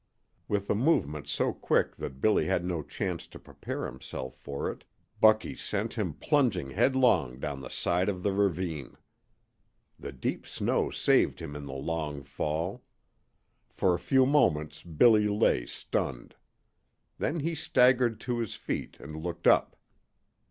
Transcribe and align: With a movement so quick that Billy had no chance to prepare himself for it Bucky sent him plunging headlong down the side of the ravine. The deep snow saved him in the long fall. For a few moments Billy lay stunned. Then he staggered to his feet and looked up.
With 0.47 0.67
a 0.71 0.73
movement 0.73 1.27
so 1.27 1.53
quick 1.53 1.95
that 1.97 2.19
Billy 2.21 2.45
had 2.47 2.65
no 2.65 2.81
chance 2.81 3.27
to 3.27 3.37
prepare 3.37 3.85
himself 3.85 4.33
for 4.33 4.67
it 4.71 4.83
Bucky 5.19 5.53
sent 5.53 5.93
him 5.93 6.15
plunging 6.15 6.71
headlong 6.71 7.39
down 7.39 7.61
the 7.61 7.69
side 7.69 8.09
of 8.09 8.23
the 8.23 8.31
ravine. 8.33 8.97
The 9.99 10.11
deep 10.11 10.47
snow 10.47 10.89
saved 10.89 11.39
him 11.39 11.55
in 11.55 11.67
the 11.67 11.73
long 11.75 12.23
fall. 12.23 12.83
For 13.69 13.93
a 13.93 13.99
few 13.99 14.25
moments 14.25 14.81
Billy 14.81 15.27
lay 15.27 15.67
stunned. 15.67 16.33
Then 17.19 17.41
he 17.41 17.53
staggered 17.53 18.19
to 18.21 18.39
his 18.39 18.55
feet 18.55 18.97
and 18.99 19.15
looked 19.15 19.45
up. 19.45 19.75